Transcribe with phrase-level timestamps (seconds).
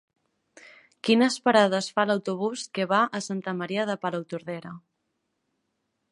[1.07, 4.73] Quines parades fa l'autobús que va a Santa Maria de Palautordera?